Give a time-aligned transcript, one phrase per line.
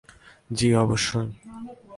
[0.57, 1.27] জ্বি, অবশ্যই।